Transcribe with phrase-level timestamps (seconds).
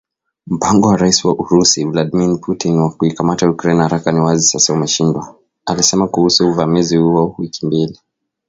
[0.47, 5.35] "Mpango wa Rais wa Urusi, Vladmir Putin wa kuikamata Ukraine haraka ni wazi sasa umeshindwa,"
[5.65, 7.99] alisema kuhusu uvamizi huo wa wiki mbili.